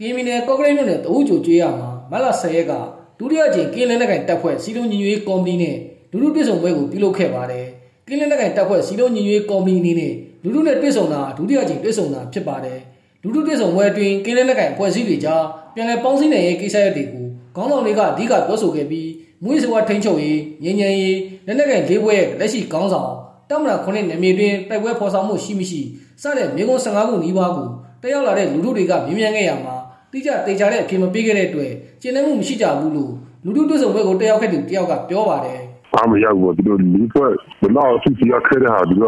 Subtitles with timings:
[0.00, 2.72] ကင်းမီနယ်ကော့ကရိတ်မြို့နယ်တအုပ်ချိုကျွေးရမှာမတ်လ10ရက်က
[3.18, 5.76] ဒုတိယကြိမ်ကင်းလင်းလက်ကိုင်တပ်ဖွဲ့စီလုံးညီညွတ်ရေးကော်မတီနဲ့
[6.10, 7.66] လူလူတွေ့ဆုံပွဲကိုပြုလုပ်ခဲ့ပါတယ်။
[8.08, 10.12] ကင်းလင်းလက်ကိုင်တပ်ဖွဲ့စီလုံးညီညွတ်ရေးကော်မတီအနေနဲ့
[10.42, 12.78] လူလူနဲ့တွေ့ဆုံတာဒုတိယကြိမ်တွေ့ဆုံတာဖြစ်ပါတယ်။
[13.22, 17.24] လူလူတွေ့ဆုံပွဲအတွင်းကင်းလင်းလက်ကိုင်ဖွဲ့စည်းတွေကြားပြန်လည်ပေါင်းစည်းနိုင်ရေးကိစ္စရပ်တွေကို
[17.56, 19.08] ခေါင်းဆောင်တွေကအဓိကပြောဆိုခဲ့ပြီး
[19.44, 23.10] မွေးစဝါထိန်ချုပ်ရေးငြိမ်းချမ်းရေးလက်နက်ကိုင်လေးဘွဲရဲ့လက်ရှိခေါင်းဆောင်
[23.50, 25.80] တောင်မလာခုနှစ်နယ်မြေတွင်တိုက်ပွဲဖော်ဆောင်မှုရှိမရှိ
[26.22, 27.68] စတဲ့မြေကုန်15ခုနီးပါးကို
[28.02, 29.75] တက်ရောက်လာတဲ့လူလူတွေကမြင်မြန်ခဲ့ရမှာ
[30.12, 31.72] တိကျတေချာတဲ့အဖြစ်မပေးခဲ့တဲ့အတွက်
[32.02, 33.12] ကျင်းနှမှုမရှိကြဘူးလို့
[33.44, 35.60] လူလူတွေ့ဆုံပွဲကိုတက်ရောက်ခဲ့သူတယောက်ကပြောပါတယ်
[35.94, 39.04] အားမရဘူးဒီလိုလူဖွဲ့ဘယ်တော့သူစီရခဲ့တဲ့ဟာဒီက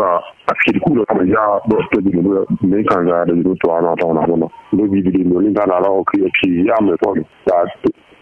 [0.51, 1.37] အဖြစ်ကူတော့မရ
[1.71, 2.25] တော့တဲ့ဒီလို
[2.73, 4.39] နေခံကြတယ်ဒီလိုတွားတော့တော့တော့
[4.77, 7.15] လူဗီဒီလိုနေတာလာတော့ခရီးခရီးရမယ်ပေါ့
[7.49, 7.59] ဒါ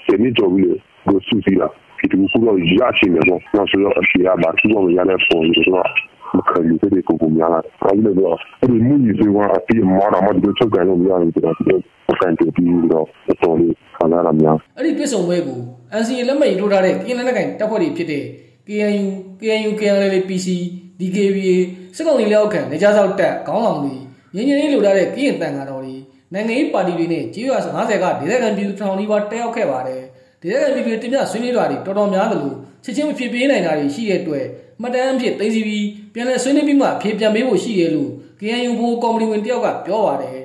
[0.06, 5.88] စနေကြော်ပြီးလို့သူစီလာဒီကူကတော့ရရှိနေတော့နောက်ဆိုတော့အရှိရပါသူ့ကိုရတဲ့ပုံတွေတော့
[6.36, 11.56] မခံယူတဲ့ကိုကိုများလာအဲ့လိုတော့အဲ့ဒီမှုကြီးကအပြည့်မာတာမှဒီလိုချုပ်ကန်လို့မရဘူးဆိုတော့
[12.16, 13.06] ဒီကန်တူပြီးတော့
[13.42, 15.58] တော်လေးခလာရများအဲ့ဒီတွေ့ဆုံပွဲကို
[16.00, 18.24] NCA လက်မှတ်ရေးထိုးထားတဲ့ကင်းလက်နက်ကိုင်တပ်ဖွဲ့တွေဖြစ်တဲ့
[18.66, 19.06] KNU
[19.40, 20.48] KNU KNL PC
[21.00, 21.56] DKBA
[21.96, 23.94] စစ်ကောင်စီလက်အောက်ခံနေကြဆောက်တပ်ခေါင်းဆောင်တွေ
[24.34, 25.96] ငင်းငင်းလေးလိုထားတဲ့ကင်းတန်ကာတော်တွေ
[26.32, 30.02] နိုင်ငံရေးပါတီတွေနဲ့ကြေးရွာ50ကဒေသခံပြည်သူထောင်နီးပါးတက်ရောက်ခဲ့ပါတယ်
[30.42, 32.52] ဒေသခံပြည်သူတွေတင်ပြဆွေးနွေးတာတွေတော်တော်များသလို
[32.84, 34.46] ချက်ချင်းမဖြစ်ပြေးနိုင်တာတွေရှိတဲ့အတွက်
[34.80, 40.36] မှတ်တမ်းအဖြစ်သိသိပြီးပြန်လည်ဆွေးနွေးပြီးမှအဖြေပြန်ပေးဖို့ရှိရလို့ KNU ဘိုးကော်မတီဝင်တယောက်ကပြောပါတယ်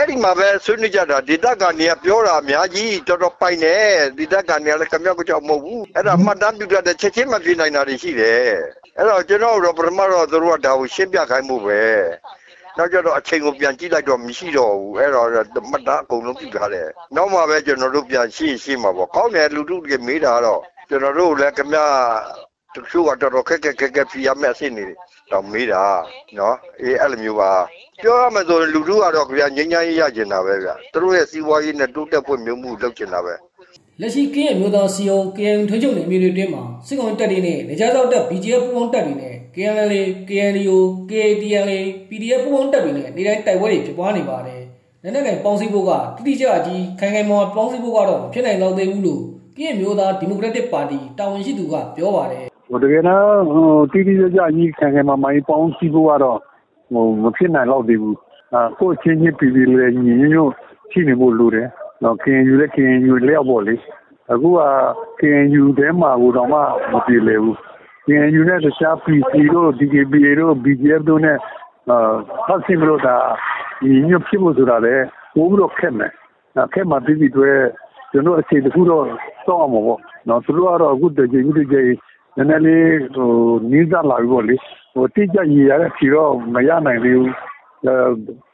[0.00, 3.84] အဲ့ဒီမှာပဲဆွေးနွေးကြတာဒေသခံတွေကပြောတာအများကြီးတော်တော်ပိုင်တယ်
[4.18, 8.50] ဒေသခံတွေကလည်းကမြောက်ကကြောက်မဟုတ်ဘူးအဲ့ဒါမှတ်တမ်းပြုတတ်တဲ့ချက်ချင်းမပြေနိုင်တာတွေရှိတယ်
[8.96, 11.80] အဲ့တော့ကျွန်တော်တို့ပထမတော့သူတို့ကဒါကိုရှင်းပြခိုင်းမှုပဲ
[12.76, 15.28] နောက်ကျတော့အချိန်ကိုပြန်ကြည့်လိုက်တော့မရှိတော့ဘူးအဲ့တော့
[15.70, 24.84] မှတ်တမ်းအကုန်လုံးပြုထားတယ်နောက်မှပဲကျွန်တော်တို့ပြန်ရှင်းရှင်းမှာပေါ့ကောင်းတယ်လူတို့တွေမေးတာတော့ကျွန်တော်တို့လည်းကမြောက် တချို့ကတော်တော်ခက်ခက်ခက်ခက်ပြရမယ့်အဆင့်နေ
[25.30, 25.82] တော့မေးတာ
[26.38, 27.52] နော်အေးအဲ့လိုမျိုးပါ
[28.02, 33.34] ပြောရမယ်ဆိုရင်လူတို့ကတော့ဗျာငញ្ញမ်းရေးရကျင်တာပဲဗျာသူတို့ရဲ့စီးပွားရေးနဲ့တိုးတက်ဖွံ့ဖြိုးမှုလုပ်ကျင်တာပဲ
[34.00, 39.92] လက်ရှိကင်းရဲ့မျိုးသားစီယုံ KNU ထွန်းချုပ်နယ်မြေတွေတွင်းမှာစစ်ကောင်တပ်တွေနဲ့နေကြားသောက်တပ် BGF ပူးပေါင်းတပ်တွေနဲ့ KNL
[40.28, 40.76] KNDO
[41.10, 41.70] KTL
[42.08, 44.62] PDF ပူးပေါင်းတပ်တွေနဲ့နေတိုင်းတိုက်ပွဲတွေဖြစ်ပွားနေပါတယ်။
[45.02, 49.22] လက်နက်ကင်ပေါင်းစည်းဖို့ကတိတိကျကျကြီးခိုင်ခိုင်မာမာပေါင်းစည်းဖို့ကတော့မဖြစ်နိုင်တော့သေးဘူးလို့
[49.56, 52.49] ကင်းရဲ့မျိုးသားဒီမိုကရက်တစ်ပါတီတာဝန်ရှိသူကပြောပါတယ်ဟို
[52.82, 56.38] တကယ်တော့ဟိုတိတိကျကျကြီးခံခံမမိုင်းပေါင်းစီးဖို့ကတော့
[56.92, 58.18] ဟိုမဖြစ်နိုင်တော့သေးဘူး
[58.54, 60.52] အာကိုယ်ချင်းချင်းပြည်ပြည်လေးညီညွတ်
[60.90, 61.68] ရှိနေဖို့လိုတယ်
[62.02, 63.74] နော် KNU လည်း KNU လျောက်ပေါ့လေ
[64.32, 64.60] အခုက
[65.20, 66.58] KNU တဲမှာကိုတော့မှ
[66.92, 67.56] မပြေလည်ဘူး
[68.06, 71.38] KNU နဲ့တခြား PC တို့ DKBA တို့ BGF တို့နဲ့
[71.90, 71.98] အာ
[72.46, 73.16] ဖတ်စီမလို့ဒါ
[73.84, 74.94] ညီညွတ်ဖြစ်ဖို့ဆိုတာလေ
[75.34, 76.12] ပို့ပြီးတော့ခက်မယ်
[76.66, 77.50] အခက်မှာပြည်ပြည်တွေ
[78.10, 79.04] ကျွန်တော်အခြေတခုတော့
[79.46, 82.84] စောင့်အောင်ပေါ့နော်သူတို့ကတော့အခုတကြိမ်တကြိမ်န ည်းနည်းလေး
[83.14, 83.30] ဟို
[83.70, 84.54] နီးစပ်လာပြီပေါ့လေ
[84.94, 87.32] ဟိုတိကျရည်ရတဲ့ဖြေတော့မရနိုင်သေးဘူး
[87.86, 87.94] အဲ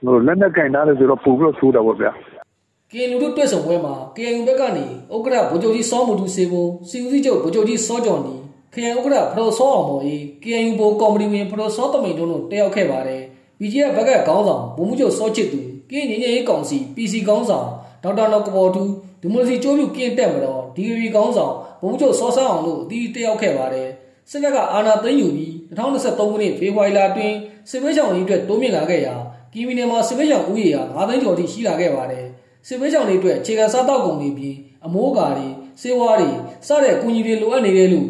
[0.04, 2.12] ဟိုလက်နဲ့ကင်ထားတယ်ဆိုတော့ပို့ပြီးတော့ဆိုးတာပေါ့ဗျာ။
[2.92, 8.34] KNU တို့တွေ့ဆုံပွဲမှာ KNU ဘက်ကနေဥက္ကဋ္ဌဗိုလ်ချုပ်ကြီးစောမူတူစေဘုံစီဦးစီးချုပ်ဗိုလ်ချုပ်ကြီးစောကျော်နီ
[8.72, 13.22] ခရိုင်ဥက္ကဋ္ဌဖရိုစောအောင်မော်အေး KNU ဘိုကော်မတီဝင်ဖရိုစောတမိန်တို့တို့တက်ရောက်ခဲ့ပါတယ်။
[13.60, 15.60] BGF ဘက်ကခေါင်းဆောင်ဗိုလ်မှူးချုပ်စောချစ်သူ
[15.91, 17.66] ကင်းငင်းငယ်ရေးကောင်စီ PC ခေါင်းဆောင်
[18.02, 18.82] ဒေါက်တာနော်ကပေါ်တူ
[19.26, 23.88] ဒီမိုစီကျိုးပြူကင်းတက်မတော် DVB ခေါင်းဆောင်ဗိုလ်မှူးချုပ်စောဆန်းအောင်တို့အတီးတက်ရောက်ခဲ့ပါတယ်။
[24.31, 27.37] စစ်တပ်ကအာဏာသိမ်းယူပြီး2023ခုနှစ်ဖေဖော်ဝါရီလအတွင်း
[27.70, 29.14] စစ်ဘေးရှောင်ရေးအတွက်တိုးမြင့်လာခဲ့ရာ
[29.53, 32.25] ကီမီနယ်မှာစစ်ဘေးရှောင်ဦးရေဟာ9သိန်းကျော်ထိရှိလာခဲ့ပါတယ်။
[32.66, 34.56] စစ်ဘေးရှောင်တွေအတွက်အခြေခံစားတောက်ကုန်တွေပြီး
[34.87, 35.48] အမိုးကာတွေ
[35.82, 36.31] စေဝါးတွေ
[36.66, 38.06] စတဲ့အကူအညီတွေလိုအပ်နေတယ်လို့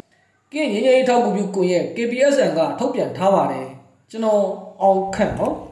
[0.53, 3.67] ကင်းငင်းငယ်ရေးထောက်ကူပြုကွန်ရက် KPSN ကထုတ်ပြန်ထားပါတယ်။
[4.11, 4.43] ကျွန်တော်
[4.83, 5.66] အောင်ခန့်နော်